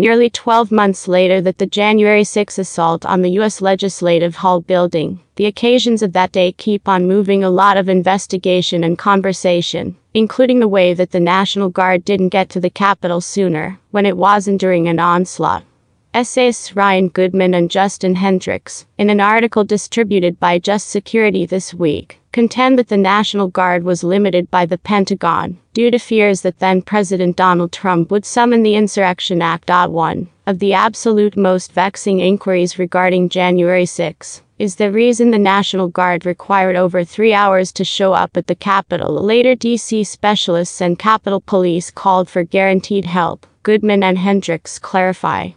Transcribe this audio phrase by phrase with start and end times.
[0.00, 3.60] nearly 12 months later that the January 6 assault on the U.S.
[3.60, 5.20] Legislative Hall building.
[5.36, 10.60] The occasions of that day keep on moving a lot of investigation and conversation, including
[10.60, 14.60] the way that the National Guard didn't get to the Capitol sooner, when it wasn't
[14.60, 15.64] during an onslaught.
[16.12, 22.19] Essayists Ryan Goodman and Justin Hendrix, in an article distributed by Just Security this week,
[22.32, 26.82] contend that the National Guard was limited by the Pentagon due to fears that then
[26.82, 29.70] President Donald Trump would summon the Insurrection Act.
[29.70, 35.88] One of the absolute most vexing inquiries regarding January 6 is the reason the National
[35.88, 39.14] Guard required over three hours to show up at the Capitol.
[39.14, 43.46] Later, DC specialists and Capitol Police called for guaranteed help.
[43.62, 45.50] Goodman and Hendrix clarify.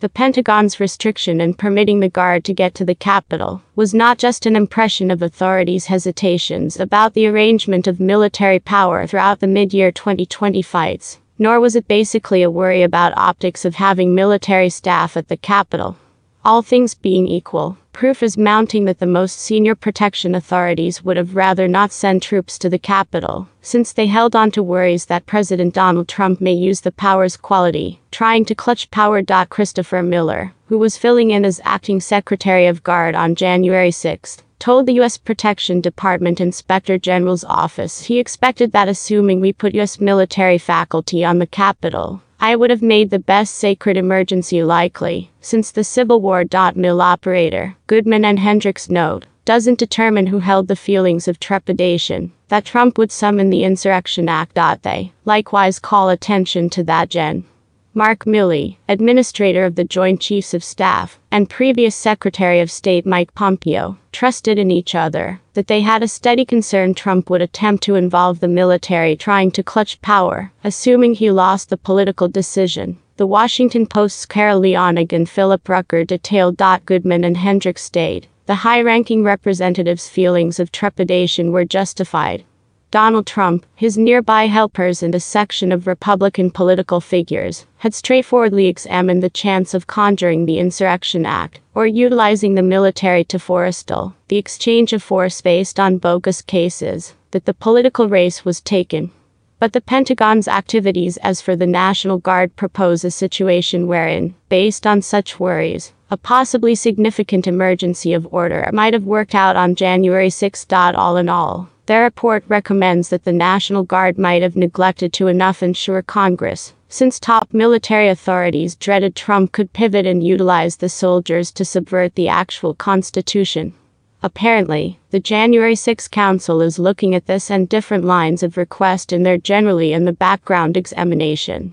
[0.00, 4.46] The Pentagon's restriction in permitting the Guard to get to the Capitol was not just
[4.46, 9.92] an impression of authorities' hesitations about the arrangement of military power throughout the mid year
[9.92, 15.28] 2020 fights, nor was it basically a worry about optics of having military staff at
[15.28, 15.98] the Capitol.
[16.42, 21.36] All things being equal, proof is mounting that the most senior protection authorities would have
[21.36, 25.74] rather not send troops to the Capitol, since they held on to worries that President
[25.74, 29.22] Donald Trump may use the power's quality, trying to clutch power.
[29.50, 34.86] Christopher Miller, who was filling in as acting Secretary of Guard on January 6, told
[34.86, 35.18] the U.S.
[35.18, 40.00] Protection Department Inspector General's office he expected that assuming we put U.S.
[40.00, 45.70] military faculty on the Capitol, I would have made the best sacred emergency likely, since
[45.70, 46.44] the Civil War.
[46.74, 52.64] Mill operator, Goodman and Hendrix note, doesn't determine who held the feelings of trepidation that
[52.64, 54.58] Trump would summon the Insurrection Act.
[54.82, 57.44] They likewise call attention to that gen.
[57.92, 63.34] Mark Milley, administrator of the Joint Chiefs of Staff, and previous Secretary of State Mike
[63.34, 67.96] Pompeo, trusted in each other, that they had a steady concern Trump would attempt to
[67.96, 72.96] involve the military trying to clutch power, assuming he lost the political decision.
[73.16, 76.62] The Washington Post's Carol Leonig and Philip Rucker detailed.
[76.86, 78.28] Goodman and Hendrix stayed.
[78.46, 82.44] The high ranking representative's feelings of trepidation were justified.
[82.90, 89.22] Donald Trump, his nearby helpers, and a section of Republican political figures had straightforwardly examined
[89.22, 94.92] the chance of conjuring the Insurrection Act or utilizing the military to forestall the exchange
[94.92, 99.12] of force based on bogus cases that the political race was taken.
[99.60, 105.00] But the Pentagon's activities as for the National Guard propose a situation wherein, based on
[105.00, 110.66] such worries, a possibly significant emergency of order might have worked out on January 6.
[110.72, 115.60] All in all, their report recommends that the National Guard might have neglected to enough
[115.60, 121.64] ensure Congress, since top military authorities dreaded Trump could pivot and utilize the soldiers to
[121.64, 123.74] subvert the actual Constitution.
[124.22, 129.24] Apparently, the January 6 Council is looking at this and different lines of request in
[129.24, 131.68] their generally in the background examination.